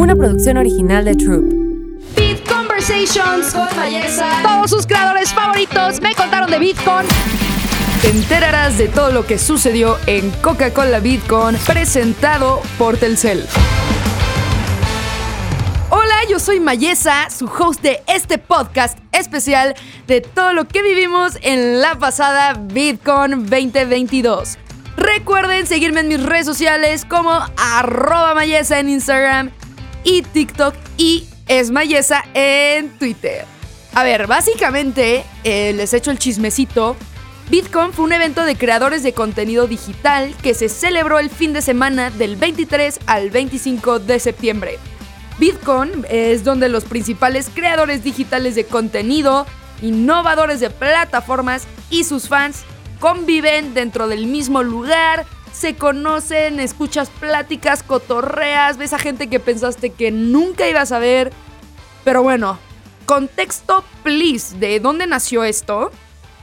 [0.00, 1.44] una producción original de Troop.
[2.16, 4.40] Beat Conversations con Mayesa.
[4.42, 7.06] Todos sus creadores favoritos me contaron de Bitcoin.
[8.00, 13.44] Te enterarás de todo lo que sucedió en Coca-Cola Bitcoin presentado por Telcel.
[15.90, 19.74] Hola, yo soy Mayesa, su host de este podcast especial
[20.06, 24.56] de todo lo que vivimos en la pasada Bitcoin 2022.
[24.96, 29.50] Recuerden seguirme en mis redes sociales como arroba Mayesa en Instagram
[30.04, 33.44] y TikTok y es Mayesa en Twitter.
[33.94, 36.96] A ver, básicamente eh, les echo el chismecito.
[37.50, 41.62] Bitcoin fue un evento de creadores de contenido digital que se celebró el fin de
[41.62, 44.78] semana del 23 al 25 de septiembre.
[45.38, 49.46] Bitcoin es donde los principales creadores digitales de contenido,
[49.82, 52.62] innovadores de plataformas y sus fans
[53.00, 59.90] conviven dentro del mismo lugar, se conocen, escuchas pláticas, cotorreas, ves a gente que pensaste
[59.90, 61.32] que nunca ibas a ver.
[62.04, 62.58] Pero bueno,
[63.06, 65.90] contexto please de dónde nació esto.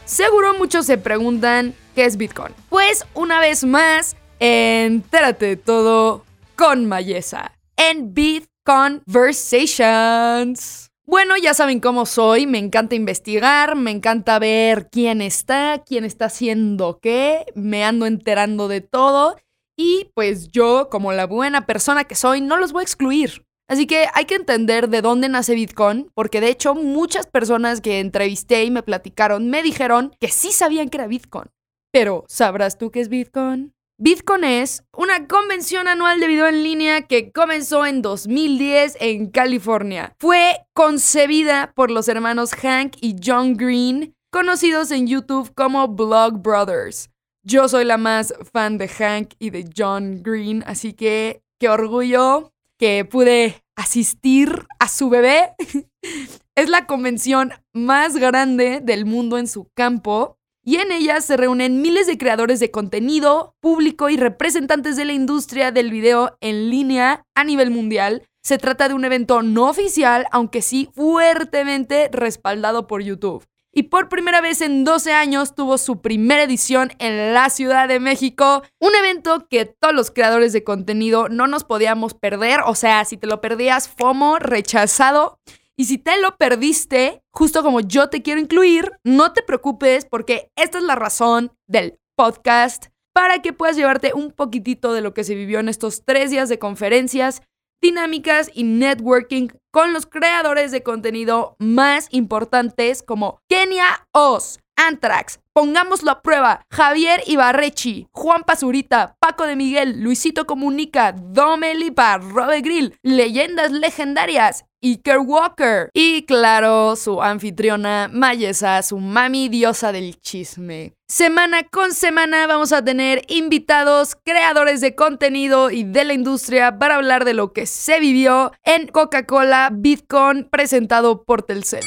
[0.05, 2.53] Seguro muchos se preguntan qué es Bitcoin.
[2.69, 6.23] Pues una vez más, entérate todo
[6.55, 10.91] con Mayesa en Bitconversations.
[11.09, 16.25] Bueno, ya saben cómo soy, me encanta investigar, me encanta ver quién está, quién está
[16.25, 19.37] haciendo qué, me ando enterando de todo
[19.77, 23.45] y pues yo, como la buena persona que soy, no los voy a excluir.
[23.69, 28.01] Así que hay que entender de dónde nace Bitcoin, porque de hecho muchas personas que
[28.01, 31.47] entrevisté y me platicaron me dijeron que sí sabían que era Bitcoin.
[31.93, 33.73] Pero, ¿sabrás tú qué es Bitcoin?
[33.99, 40.15] Bitcoin es una convención anual de video en línea que comenzó en 2010 en California.
[40.19, 47.09] Fue concebida por los hermanos Hank y John Green, conocidos en YouTube como Blog Brothers.
[47.41, 52.53] Yo soy la más fan de Hank y de John Green, así que qué orgullo
[52.77, 55.55] que pude asistir a su bebé.
[56.55, 60.36] es la convención más grande del mundo en su campo
[60.67, 65.13] y en ella se reúnen miles de creadores de contenido, público y representantes de la
[65.13, 68.27] industria del video en línea a nivel mundial.
[68.43, 73.45] Se trata de un evento no oficial, aunque sí fuertemente respaldado por YouTube.
[73.71, 78.01] Y por primera vez en 12 años tuvo su primera edición en la Ciudad de
[78.01, 78.61] México.
[78.81, 82.59] Un evento que todos los creadores de contenido no nos podíamos perder.
[82.65, 85.39] O sea, si te lo perdías, FOMO, rechazado.
[85.79, 90.49] Y si te lo perdiste, justo como yo te quiero incluir, no te preocupes porque
[90.55, 95.23] esta es la razón del podcast para que puedas llevarte un poquitito de lo que
[95.23, 97.43] se vivió en estos tres días de conferencias,
[97.79, 106.11] dinámicas y networking con los creadores de contenido más importantes como Kenia Oz, Antrax, Pongámoslo
[106.11, 106.61] a prueba.
[106.69, 115.17] Javier Ibarrechi, Juan Pazurita, Paco de Miguel, Luisito Comunica, Domelipa, Robe Grill, Leyendas Legendarias, Iker
[115.17, 115.89] Walker.
[115.95, 120.93] Y claro, su anfitriona Mayesa, su mami diosa del chisme.
[121.07, 126.97] Semana con semana vamos a tener invitados, creadores de contenido y de la industria para
[126.97, 131.81] hablar de lo que se vivió en Coca-Cola Bitcoin presentado por Telcel.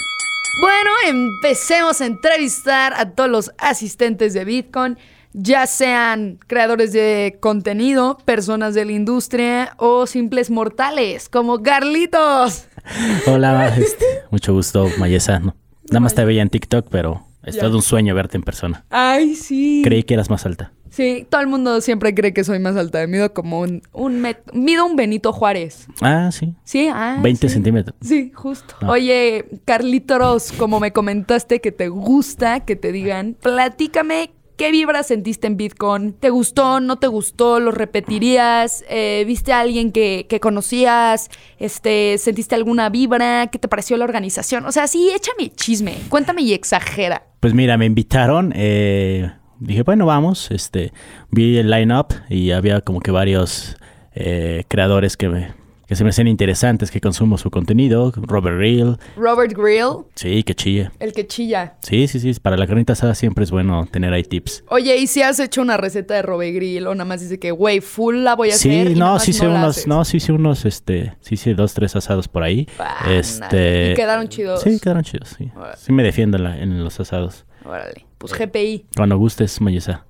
[0.58, 4.98] Bueno, empecemos a entrevistar a todos los asistentes de Bitcoin,
[5.32, 12.66] ya sean creadores de contenido, personas de la industria o simples mortales como Carlitos.
[13.26, 15.38] Hola, este, mucho gusto, Mayesa.
[15.38, 18.84] nada más te veía en TikTok, pero es todo un sueño verte en persona.
[18.90, 19.82] Ay, sí.
[19.84, 20.72] Creí que eras más alta.
[20.90, 23.06] Sí, todo el mundo siempre cree que soy más alta.
[23.06, 25.86] Mido como un, un mido un Benito Juárez.
[26.00, 26.54] Ah, sí.
[26.64, 27.18] Sí, ah.
[27.22, 27.96] 20 centímetros.
[28.00, 28.74] Sí, justo.
[28.80, 28.90] Ah.
[28.90, 34.30] Oye, Carlitos, como me comentaste que te gusta que te digan, platícame
[34.60, 36.12] ¿Qué vibra sentiste en Bitcoin?
[36.12, 36.80] ¿Te gustó?
[36.80, 37.60] ¿No te gustó?
[37.60, 38.84] ¿Lo repetirías?
[38.90, 41.30] Eh, ¿Viste a alguien que, que, conocías?
[41.58, 43.46] Este, ¿Sentiste alguna vibra?
[43.46, 44.66] ¿Qué te pareció la organización?
[44.66, 45.96] O sea, sí, échame chisme.
[46.10, 47.22] Cuéntame y exagera.
[47.40, 48.52] Pues mira, me invitaron.
[48.54, 50.50] Eh, dije, bueno, vamos.
[50.50, 50.92] Este,
[51.30, 53.76] vi el line-up y había como que varios
[54.14, 55.52] eh, creadores que me,
[55.86, 58.12] que se me hacen interesantes, que consumo su contenido.
[58.14, 58.96] Robert Grill.
[59.16, 60.04] Robert Grill.
[60.14, 60.92] Sí, que chilla.
[61.00, 61.74] El que chilla.
[61.82, 62.32] Sí, sí, sí.
[62.40, 64.64] Para la carnita asada siempre es bueno tener ahí tips.
[64.68, 67.50] Oye, ¿y si has hecho una receta de Robert Grill o nada más dice que,
[67.50, 68.88] güey, full la voy a hacer?
[68.88, 72.28] Sí, no, sí hice unos, no, sí hice unos, este, sí hice dos, tres asados
[72.28, 72.68] por ahí.
[73.08, 73.92] este.
[73.92, 74.62] Y quedaron chidos.
[74.62, 75.50] Sí, quedaron chidos, sí.
[75.76, 77.46] Sí me defiendo en, en los asados.
[77.64, 78.06] Órale.
[78.20, 78.84] Pues GPI.
[78.94, 80.04] Cuando gustes, Mayesa.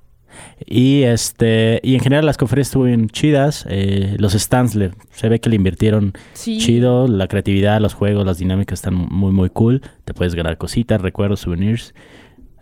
[0.67, 3.65] Y este y en general las conferencias estuvieron chidas.
[3.69, 7.07] Eh, los stands le, se ve que le invirtieron chido.
[7.07, 9.81] La creatividad, los juegos, las dinámicas están muy, muy cool.
[10.05, 11.95] Te puedes ganar cositas, recuerdos, souvenirs.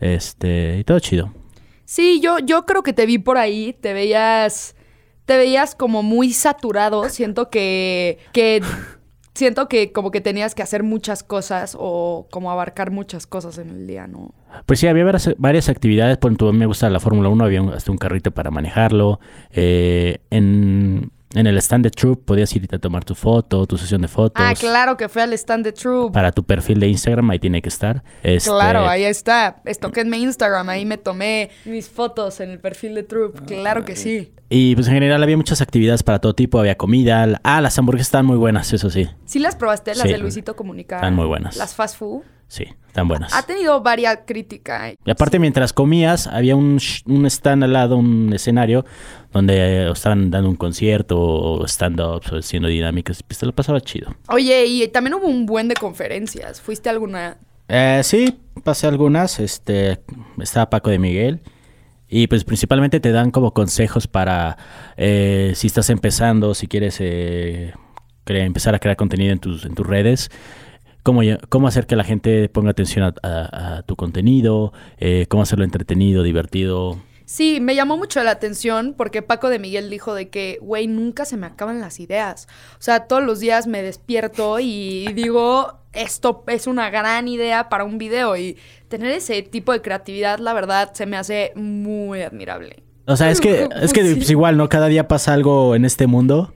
[0.01, 1.33] Este, y todo chido.
[1.87, 3.75] Sí, yo, yo creo que te vi por ahí.
[3.81, 4.77] Te veías
[5.25, 7.09] te veías como muy saturado.
[7.09, 8.63] Siento que, que
[9.39, 13.71] siento que como que tenías que hacer muchas cosas o como abarcar muchas cosas en
[13.71, 14.35] el día, ¿no?
[14.67, 15.05] Pues sí, había
[15.39, 16.19] varias, actividades.
[16.19, 19.21] Por ejemplo, me gusta la Fórmula 1, había hasta un carrito para manejarlo.
[19.53, 24.01] Eh, en en el stand de Troop podías ir a tomar tu foto, tu sesión
[24.01, 24.45] de fotos.
[24.45, 26.13] Ah, claro que fue al stand de Troop.
[26.13, 28.03] Para tu perfil de Instagram, ahí tiene que estar.
[28.23, 28.51] Este...
[28.51, 29.63] Claro, ahí está.
[29.65, 33.47] en mi Instagram, ahí me tomé mis fotos en el perfil de Troop.
[33.47, 34.33] Claro que sí.
[34.51, 37.39] Y pues en general había muchas actividades para todo tipo, había comida.
[37.43, 39.07] Ah, las hamburguesas están muy buenas, eso sí.
[39.27, 40.97] ¿Sí las probaste, las de Luisito Comunica?
[40.97, 41.57] Están muy buenas.
[41.57, 42.23] Las fast food.
[42.49, 43.35] Sí, están buenas.
[43.35, 44.95] Ha tenido varias críticas.
[45.05, 48.87] Y aparte, mientras comías, había un, un stand al lado, un escenario,
[49.33, 53.23] donde eh, estaban dando un concierto o stand-ups o haciendo dinámicas.
[53.23, 54.17] Pues te lo pasaba chido.
[54.29, 56.63] Oye, y también hubo un buen de conferencias.
[56.63, 57.37] ¿Fuiste a alguna?
[57.69, 59.41] Eh, sí, pasé algunas.
[59.41, 60.01] Este,
[60.41, 61.41] estaba Paco de Miguel.
[62.09, 64.57] Y pues principalmente te dan como consejos para
[64.97, 67.75] eh, si estás empezando, si quieres eh,
[68.25, 70.31] empezar a crear contenido en tus, en tus redes
[71.09, 76.23] cómo, cómo hacer que la gente ponga atención a, tu contenido, eh, cómo hacerlo entretenido,
[76.23, 76.99] divertido.
[77.25, 81.25] Sí, me llamó mucho la atención porque Paco de Miguel dijo de que, güey, nunca
[81.25, 82.47] se me acaban las ideas.
[82.75, 87.85] O sea, todos los días me despierto y digo, esto es una gran idea para
[87.85, 88.59] un video y
[88.89, 92.83] tener ese tipo de creatividad, la verdad, se me hace muy admirable.
[93.07, 94.69] O sea, es que, es que pues igual, ¿no?
[94.69, 96.53] Cada día pasa algo en este mundo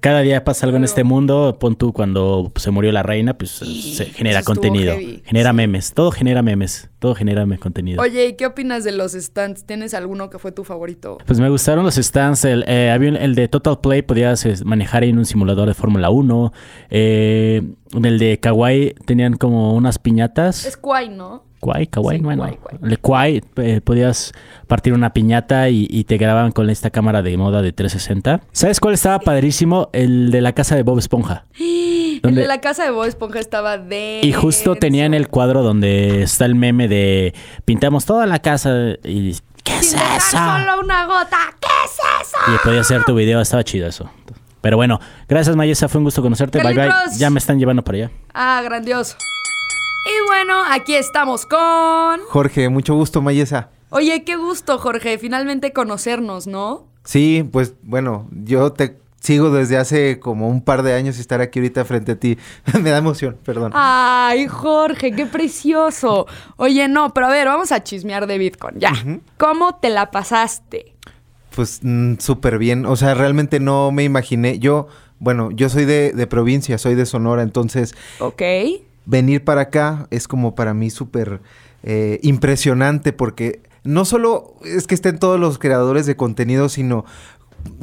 [0.00, 1.56] cada día pasa algo en este mundo.
[1.60, 4.94] Pon tú cuando se murió la reina, pues se genera contenido.
[5.24, 5.92] Genera memes.
[5.92, 6.90] Todo genera memes.
[6.98, 8.00] Todo genera contenido.
[8.02, 9.64] Oye, ¿y qué opinas de los stands?
[9.64, 11.18] ¿Tienes alguno que fue tu favorito?
[11.26, 12.44] Pues me gustaron los stands.
[12.44, 16.10] El, eh, había el de Total Play, podías eh, manejar en un simulador de Fórmula
[16.10, 16.52] 1.
[16.90, 17.62] Eh,
[18.02, 20.64] el de Kawaii tenían como unas piñatas.
[20.64, 21.44] Es Kawaii, ¿no?
[21.66, 22.46] Kwai, kawaii, bueno.
[22.80, 24.32] El Kwai, eh, podías
[24.68, 28.42] partir una piñata y, te grababan con esta cámara de moda de 360.
[28.52, 29.90] ¿Sabes cuál estaba padrísimo?
[29.92, 31.46] El de la casa de Bob Esponja.
[31.58, 34.20] el de la casa de Bob Esponja estaba de...
[34.22, 37.34] Y justo tenían el cuadro donde está el meme de
[37.64, 39.34] pintamos toda la casa y...
[39.64, 40.36] ¿Qué es eso?
[40.36, 41.38] solo una gota.
[41.60, 42.38] ¿Qué es eso?
[42.54, 44.08] Y podías hacer tu video, estaba chido eso.
[44.60, 46.62] Pero bueno, gracias Mayesa, fue un gusto conocerte.
[46.62, 46.92] Bye bye.
[47.18, 48.10] Ya me están llevando para allá.
[48.32, 49.16] Ah, grandioso.
[50.06, 52.20] Y bueno, aquí estamos con...
[52.28, 53.70] Jorge, mucho gusto, Mayesa.
[53.90, 56.86] Oye, qué gusto, Jorge, finalmente conocernos, ¿no?
[57.02, 61.40] Sí, pues bueno, yo te sigo desde hace como un par de años y estar
[61.40, 62.38] aquí ahorita frente a ti.
[62.80, 63.72] Me da emoción, perdón.
[63.74, 66.28] Ay, Jorge, qué precioso.
[66.56, 68.78] Oye, no, pero a ver, vamos a chismear de Bitcoin.
[68.78, 68.92] Ya.
[69.38, 70.94] ¿Cómo te la pasaste?
[71.56, 72.86] Pues mm, súper bien.
[72.86, 74.60] O sea, realmente no me imaginé.
[74.60, 74.86] Yo,
[75.18, 77.96] bueno, yo soy de, de provincia, soy de Sonora, entonces.
[78.20, 78.42] Ok
[79.06, 81.40] venir para acá es como para mí súper
[81.82, 87.04] eh, impresionante porque no solo es que estén todos los creadores de contenido, sino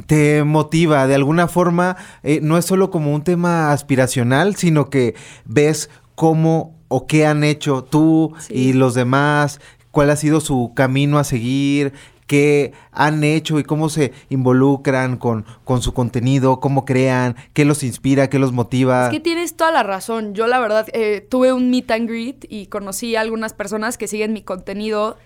[0.06, 5.14] te motiva de alguna forma, eh, no es solo como un tema aspiracional, sino que
[5.44, 9.60] ves cómo o qué han hecho tú y los demás,
[9.90, 11.92] cuál ha sido su camino a seguir,
[12.26, 17.82] qué han hecho y cómo se involucran con, con su contenido, cómo crean, qué los
[17.82, 19.06] inspira, qué los motiva.
[19.06, 20.34] Es que tienes toda la razón.
[20.34, 24.08] Yo la verdad eh, tuve un meet and greet y conocí a algunas personas que
[24.08, 25.16] siguen mi contenido,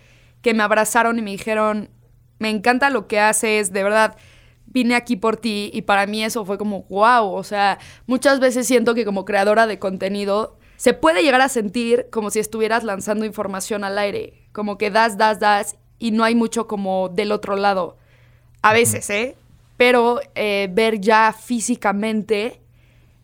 [0.43, 1.91] que me abrazaron y me dijeron,
[2.39, 4.17] me encanta lo que haces, de verdad
[4.71, 8.67] vine aquí por ti y para mí eso fue como wow, o sea, muchas veces
[8.67, 13.25] siento que como creadora de contenido se puede llegar a sentir como si estuvieras lanzando
[13.25, 17.57] información al aire, como que das, das, das y no hay mucho como del otro
[17.57, 17.97] lado.
[18.63, 19.37] A veces, ¿eh?
[19.77, 22.61] Pero eh, ver ya físicamente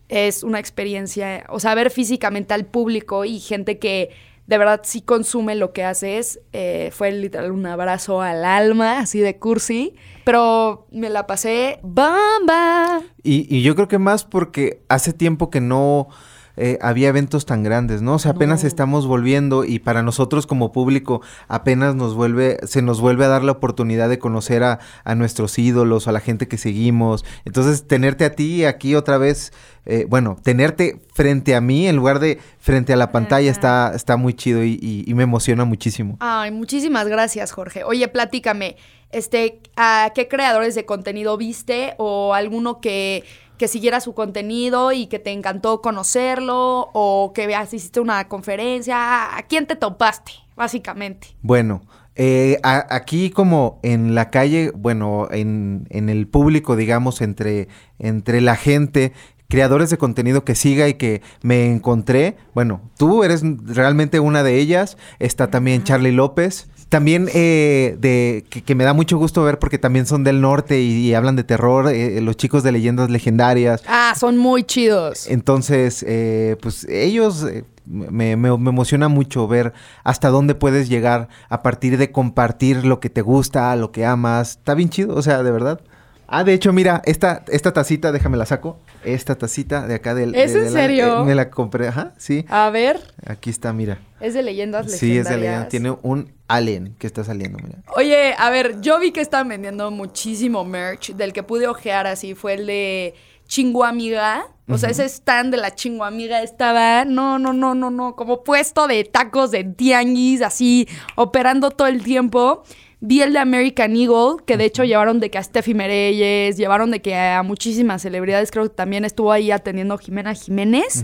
[0.07, 4.11] es una experiencia, o sea, ver físicamente al público y gente que
[4.47, 9.19] de verdad sí consume lo que haces, eh, fue literal un abrazo al alma, así
[9.19, 13.01] de cursi, pero me la pasé bamba.
[13.23, 16.09] Y, y yo creo que más porque hace tiempo que no
[16.57, 18.15] eh, había eventos tan grandes, ¿no?
[18.15, 23.01] O sea, apenas estamos volviendo y para nosotros como público apenas nos vuelve, se nos
[23.01, 24.79] vuelve a dar la oportunidad de conocer a,
[25.15, 27.25] nuestros ídolos, a la gente que seguimos.
[27.45, 29.53] Entonces, tenerte a ti aquí otra vez,
[29.85, 34.17] eh, bueno, tenerte frente a mí en lugar de frente a la pantalla está, está
[34.17, 36.17] muy chido y, y, me emociona muchísimo.
[36.19, 37.83] Ay, muchísimas gracias, Jorge.
[37.83, 38.75] Oye, platícame,
[39.11, 43.23] este, ¿a qué creadores de contenido viste o alguno que
[43.57, 49.37] que siguiera su contenido y que te encantó conocerlo o que veas, hiciste una conferencia.
[49.37, 51.35] ¿A quién te topaste, básicamente?
[51.41, 51.81] Bueno,
[52.15, 57.67] eh, aquí como en la calle, bueno, en, en, el público, digamos, entre,
[57.99, 59.11] entre la gente,
[59.49, 64.59] creadores de contenido que siga y que me encontré, bueno, tú eres realmente una de
[64.59, 69.77] ellas, está también Charlie López, También eh, de que, me da mucho gusto ver porque
[69.77, 73.83] también son del norte y, hablan de terror, eh, los chicos de leyendas legendarias.
[73.85, 75.27] Ah, son muy chidos.
[75.27, 77.45] Entonces, eh, pues ellos
[77.85, 79.73] me, me, emociona mucho ver
[80.05, 84.51] hasta dónde puedes llegar a partir de compartir lo que te gusta, lo que amas.
[84.51, 85.81] Está bien chido, o sea, de verdad.
[86.27, 88.79] Ah, de hecho, mira, esta, esta tacita, déjame la saco.
[89.03, 90.33] Esta tacita de acá del...
[90.35, 91.23] ¿Es en serio?
[91.25, 92.45] me la compré, ajá, sí.
[92.49, 92.99] A ver.
[93.25, 93.99] Aquí está, mira.
[94.19, 94.99] Es de leyendas legendarias.
[94.99, 95.69] Sí, es de leyendas.
[95.69, 97.79] Tiene un alien que está saliendo, mira.
[97.95, 101.13] Oye, a ver, yo vi que están vendiendo muchísimo merch.
[101.13, 103.13] Del que pude ojear así fue el de
[103.47, 104.47] Chinguamiga.
[104.67, 108.87] O sea, ese stand de la Chinguamiga estaba, no, no, no, no, no, como puesto
[108.87, 112.63] de tacos de tianguis, así, operando todo el tiempo.
[113.07, 116.89] Vi el de American Eagle, que de hecho llevaron de que a Steffi Mereyes, llevaron
[116.89, 121.03] de que a muchísimas celebridades, creo que también estuvo ahí atendiendo Jimena Jiménez.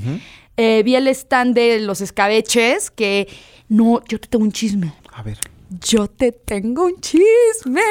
[0.58, 3.27] Eh, vi el stand de los escabeches, que
[3.70, 4.91] no, yo te tengo un chisme.
[5.13, 5.38] A ver.
[5.80, 7.82] Yo te tengo un chisme.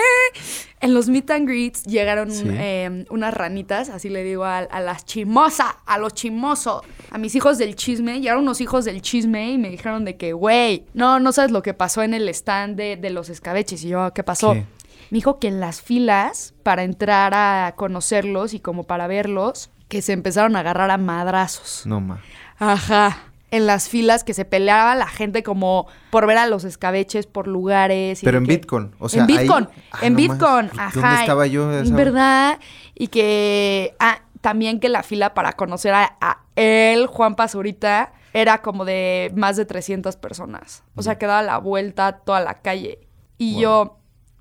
[0.81, 5.75] En los meet and greets llegaron em, unas ranitas, así le digo a, las chimosas,
[5.87, 8.21] a los chimosos, a mis hijos del chisme.
[8.21, 11.63] Llegaron unos hijos del chisme y me dijeron de que, güey, no, no sabes lo
[11.63, 13.83] que pasó en el stand de, los escabeches.
[13.85, 14.55] Y yo, ¿qué pasó?
[14.55, 20.03] Me dijo que en las filas para entrar a conocerlos y como para verlos, que
[20.03, 21.87] se empezaron a agarrar a madrazos.
[21.87, 22.21] No, ma.
[22.59, 27.27] Ajá en las filas que se peleaba la gente como por ver a los escabeches
[27.27, 28.21] por lugares.
[28.23, 30.91] Pero en Bitcoin, o sea, en Bitcoin, ah, en Bitcoin, ajá.
[30.95, 31.73] ¿Dónde estaba yo?
[31.73, 32.59] En ¿Verdad?
[32.95, 38.85] Y que ah, también que la fila para conocer a, él, Juan Pazurita, era como
[38.85, 40.85] de más de 300 personas.
[40.95, 43.01] O sea, que daba la vuelta toda la calle.
[43.39, 43.97] Y yo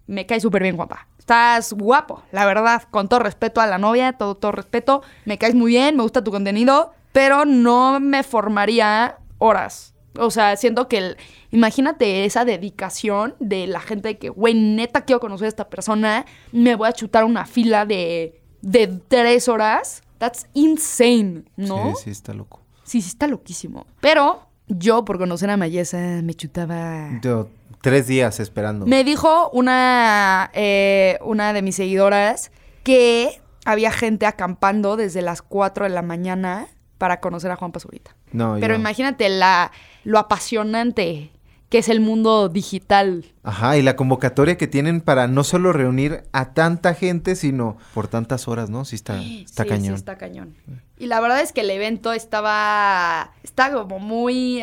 [0.05, 1.07] me cae súper bien, Juanpa.
[1.17, 5.01] Estás guapo, la verdad, con todo respeto a la novia, todo, todo respeto.
[5.25, 9.93] Me caes muy bien, me gusta tu contenido pero no me formaría horas.
[10.17, 11.15] O sea, siento que
[11.51, 16.75] imagínate esa dedicación de la gente que, güey, neta quiero conocer a esta persona, me
[16.75, 20.03] voy a chutar una fila de, de tres horas.
[20.17, 21.95] That's insane, ¿no?
[21.95, 22.61] Sí, sí, está loco.
[22.83, 23.85] Sí, sí, está loquísimo.
[24.01, 27.19] Pero yo, por conocer a Mayesa, me chutaba...
[27.21, 27.47] Yo,
[27.81, 28.85] tres días esperando.
[28.85, 32.51] Me dijo una, eh, una de mis seguidoras
[32.83, 36.67] que había gente acampando desde las 4 de la mañana
[36.99, 38.15] para conocer a Juan Pazurita.
[38.31, 39.71] No, Pero imagínate la,
[40.03, 41.31] lo apasionante
[41.69, 43.25] que es el mundo digital.
[43.43, 48.07] Ajá, y la convocatoria que tienen para no solo reunir a tanta gente, sino por
[48.07, 48.85] tantas horas, ¿no?
[48.85, 49.95] Sí está, está cañón.
[49.95, 50.55] Sí, está cañón.
[50.97, 54.61] Y la verdad es que el evento estaba, estaba como muy,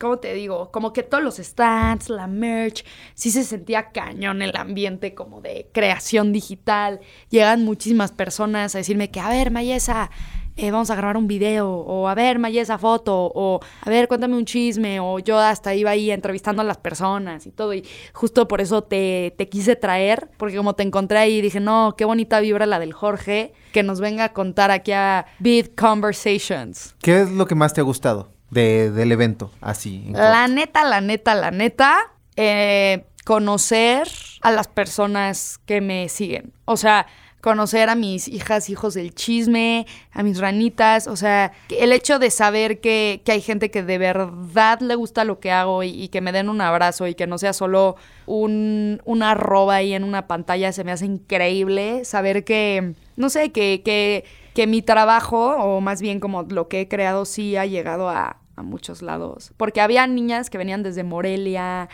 [0.00, 0.70] ¿cómo te digo?
[0.72, 5.70] Como que todos los stands, la merch, sí se sentía cañón el ambiente como de
[5.72, 7.00] creación digital.
[7.30, 10.10] Llegan muchísimas personas a decirme que, a ver, Mayesa,
[10.58, 14.08] eh, vamos a grabar un video, o a ver, Maya, esa foto, o a ver,
[14.08, 17.86] cuéntame un chisme, o yo hasta iba ahí entrevistando a las personas y todo, y
[18.12, 22.04] justo por eso te, te quise traer, porque como te encontré ahí, dije, no, qué
[22.04, 26.96] bonita vibra la del Jorge, que nos venga a contar aquí a Big Conversations.
[27.00, 30.10] ¿Qué es lo que más te ha gustado de, del evento, así?
[30.12, 31.98] La neta, la neta, la neta,
[32.34, 34.08] eh, conocer
[34.40, 36.52] a las personas que me siguen.
[36.64, 37.06] O sea,
[37.40, 42.30] conocer a mis hijas, hijos del chisme, a mis ranitas, o sea, el hecho de
[42.30, 46.32] saber que, hay gente que de verdad le gusta lo que hago y, que me
[46.32, 50.72] den un abrazo y que no sea solo un, una arroba ahí en una pantalla,
[50.72, 56.02] se me hace increíble saber que, no sé, que, que, que mi trabajo, o más
[56.02, 59.52] bien como lo que he creado, sí ha llegado a, a muchos lados.
[59.56, 61.88] Porque había niñas que venían desde Morelia,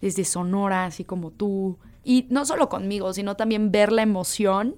[0.00, 1.78] desde Sonora, así como tú.
[2.02, 4.76] Y no solo conmigo, sino también ver la emoción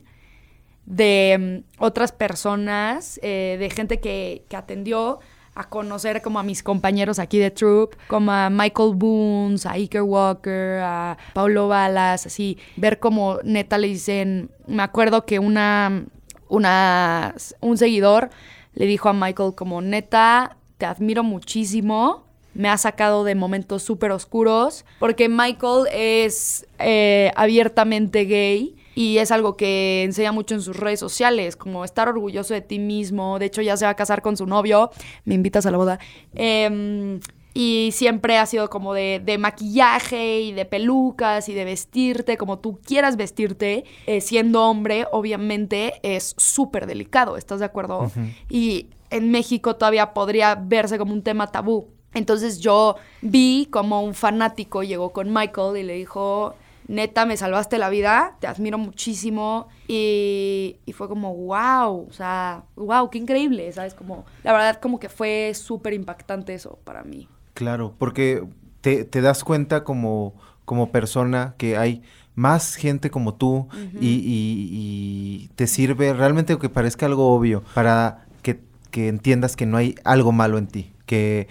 [0.91, 5.21] de mm, otras personas, eh, de gente que, que, atendió
[5.55, 10.03] a conocer como a mis compañeros aquí de Troop, como a Michael Boons, a Iker
[10.03, 16.05] Walker, a Paulo Balas, así, ver como neta le dicen, me acuerdo que una,
[16.49, 18.31] una, un seguidor
[18.75, 24.11] le dijo a Michael como neta, te admiro muchísimo, me ha sacado de momentos súper
[24.11, 30.77] oscuros, porque Michael es eh, abiertamente gay y es algo que enseña mucho en sus
[30.77, 33.39] redes sociales, como estar orgulloso de ti mismo.
[33.39, 34.91] De hecho, ya se va a casar con su novio.
[35.25, 35.99] Me invitas a la boda.
[36.35, 37.21] Em,
[37.53, 42.79] y siempre ha sido como de, maquillaje y de pelucas y de vestirte como tú
[42.85, 43.85] quieras vestirte.
[44.07, 47.37] Eh, siendo hombre, obviamente, es súper delicado.
[47.37, 48.11] ¿Estás de acuerdo?
[48.49, 51.89] Y en México todavía podría verse como un tema tabú.
[52.13, 56.55] Entonces yo vi como un fanático llegó con Michael y le dijo,
[56.91, 59.69] neta, me salvaste la vida, te admiro muchísimo.
[59.87, 63.95] Y, fue como, wow, o sea, wow, qué increíble, ¿sabes?
[63.95, 67.29] Como, la verdad, como que fue súper impactante eso para mí.
[67.55, 68.45] Claro, porque
[68.81, 72.03] te, das cuenta como como persona, que hay
[72.37, 73.67] más gente como tú
[74.01, 78.61] y, te sirve realmente que parezca algo obvio para que,
[78.93, 81.49] que entiendas que no hay algo malo en ti que,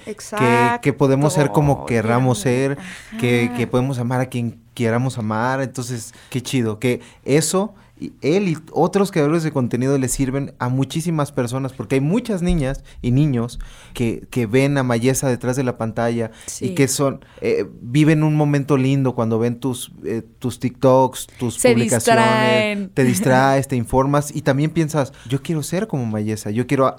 [0.82, 2.78] que, podemos ser como querramos ser,
[3.20, 5.62] que, que, podemos amar a quien queramos amar.
[5.62, 7.74] Entonces, qué chido, que eso
[8.22, 12.84] él y otros creadores de contenido le sirven a muchísimas personas, porque hay muchas niñas
[13.02, 13.60] y niños
[13.94, 16.32] que, que ven a Mayesa detrás de la pantalla
[16.62, 21.58] y que son, eh, viven un momento lindo cuando ven tus, eh, tus TikToks, tus
[21.58, 26.96] publicaciones, te distraes, te informas y también piensas, yo quiero ser como Mayesa, yo quiero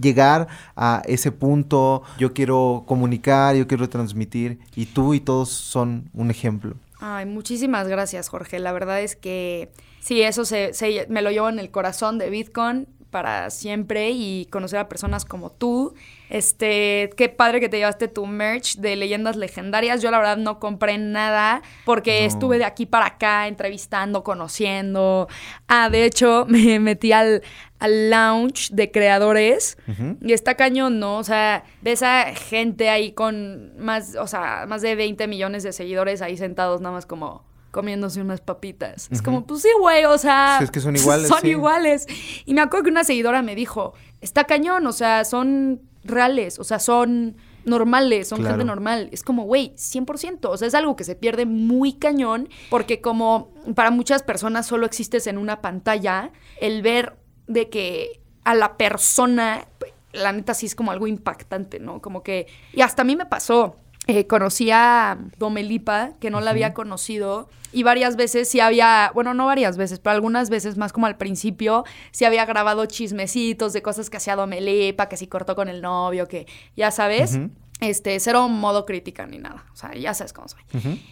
[0.00, 6.10] llegar a ese punto, yo quiero comunicar, yo quiero transmitir y tú y todos son
[6.12, 6.74] un ejemplo.
[7.04, 8.60] Ay, muchísimas gracias, Jorge.
[8.60, 10.70] La verdad es que sí, eso se,
[11.08, 15.50] me lo llevo en el corazón de Bitcoin para siempre y conocer a personas como
[15.50, 15.94] tú.
[16.32, 20.00] Este, qué padre que te llevaste tu merch de leyendas legendarias.
[20.00, 25.28] Yo la verdad no compré nada porque estuve de aquí para acá entrevistando, conociendo.
[25.68, 27.42] Ah, de hecho, me metí al,
[27.78, 29.76] al lounge de creadores
[30.22, 31.18] y está cañón, ¿no?
[31.18, 35.72] O sea, ves a gente ahí con más, o sea, más de 20 millones de
[35.74, 39.08] seguidores ahí sentados nada más como comiéndose unas papitas.
[39.10, 40.60] Es como, pues sí, güey, o sea.
[40.62, 41.28] es que son iguales.
[41.28, 42.06] Son iguales.
[42.46, 46.64] Y me acuerdo que una seguidora me dijo, está cañón, o sea, son reales, o
[46.64, 49.08] sea, son normales, son gente normal.
[49.12, 50.48] Es como, güey, 100%.
[50.48, 54.86] O sea, es algo que se pierde muy cañón porque como para muchas personas solo
[54.86, 57.16] existes en una pantalla, el ver
[57.46, 59.66] de que a la persona,
[60.12, 62.00] la neta sí es como algo impactante, ¿no?
[62.00, 63.76] Como que, y hasta a mí me pasó.
[64.08, 69.32] Eh, conocí a Domelipa, que no la había conocido, y varias veces sí había, bueno,
[69.32, 73.80] no varias veces, pero algunas veces más como al principio, sí había grabado chismecitos de
[73.80, 77.38] cosas que hacía Domelipa, que sí cortó con el novio, que ya sabes.
[77.82, 79.66] Este, cero modo crítica ni nada.
[79.72, 80.60] O sea, ya sabes cómo soy.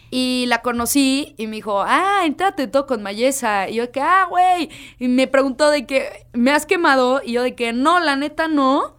[0.09, 3.67] Y la conocí y me dijo, ah, entrate todo con Mayesa.
[3.67, 4.69] Y yo que, ah, güey.
[4.97, 7.21] Y me preguntó de que, ¿me has quemado?
[7.25, 8.95] Y yo de que, no, la neta no.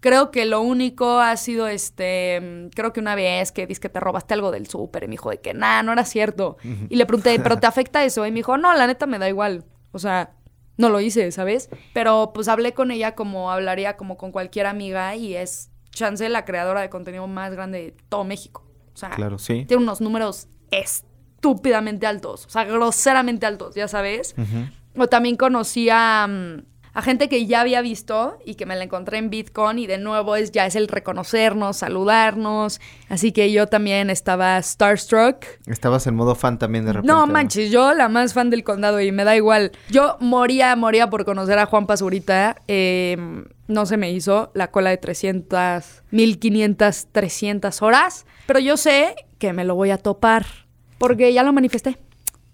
[0.00, 4.00] Creo que lo único ha sido, este, creo que una vez que dices que te
[4.00, 5.04] robaste algo del súper.
[5.04, 6.56] Y me dijo de que, nah, no era cierto.
[6.88, 8.26] Y le pregunté, ¿pero te afecta eso?
[8.26, 9.66] Y me dijo, no, la neta me da igual.
[9.92, 10.32] O sea,
[10.80, 11.68] no lo hice, ¿sabes?
[11.92, 16.44] Pero pues hablé con ella como hablaría como con cualquier amiga y es chance la
[16.44, 18.64] creadora de contenido más grande de todo México.
[18.94, 19.64] O sea, claro, sí.
[19.66, 24.34] tiene unos números estúpidamente altos, o sea, groseramente altos, ya sabes.
[24.96, 26.62] O también conocí a, mm,
[27.00, 29.98] a, gente que ya había visto y que me la encontré en Bitcoin y de
[29.98, 32.80] nuevo es ya es el reconocernos, saludarnos.
[33.08, 35.44] Así que yo también estaba starstruck.
[35.66, 37.12] Estabas en modo fan también de repente.
[37.12, 39.72] No manches, yo la más fan del condado y me da igual.
[39.88, 42.56] Yo moría, moría por conocer a Juan Pazurita.
[42.68, 43.16] Eh,
[43.68, 49.52] no se me hizo la cola de 300, 1500, 300 horas, pero yo sé que
[49.52, 50.46] me lo voy a topar
[50.98, 51.96] porque ya lo manifesté.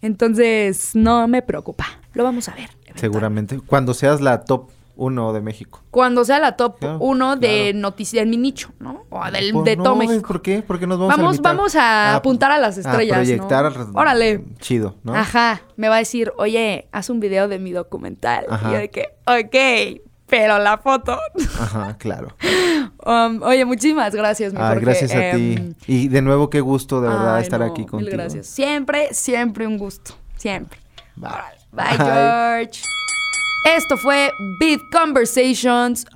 [0.03, 1.87] Entonces, no me preocupa.
[2.13, 2.71] Lo vamos a ver.
[2.97, 3.61] Seguramente.
[3.61, 5.83] Cuando seas la top uno de México.
[5.91, 9.05] Cuando sea la top uno de noticias en mi nicho, ¿no?
[9.11, 10.27] O del, de todo México.
[10.27, 10.63] ¿Por qué?
[10.67, 13.17] Porque nos vamos, vamos a Vamos a, apuntar a las estrellas.
[13.17, 13.73] A proyectar.
[13.95, 14.45] Órale.
[14.59, 15.15] Chido, ¿no?
[15.15, 15.63] Ajá.
[15.77, 18.47] Me va a decir, oye, haz un video de mi documental.
[18.63, 21.19] Y yo de que, ok, pero la foto.
[21.61, 22.35] Ajá, claro.
[23.07, 25.55] Um, oye, muchísimas gracias, mi Gracias a ti.
[25.57, 28.01] Em, y de nuevo, qué gusto de verdad estar aquí contigo.
[28.01, 28.49] Mil gracias.
[28.49, 30.15] Siempre, siempre un gusto.
[30.37, 30.81] Siempre.
[31.77, 32.83] Bye, George.
[33.77, 36.07] Esto fue Beat Conversations,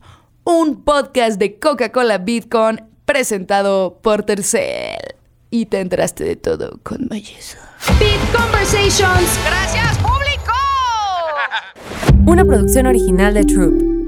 [0.44, 5.16] un podcast de Coca-Cola Bitcoin presentado por Tercel.
[5.50, 7.58] Y te enteraste de todo con belleza.
[7.98, 9.38] Beat Conversations.
[9.44, 10.54] Gracias, público.
[12.24, 13.99] Una producción original de Troop.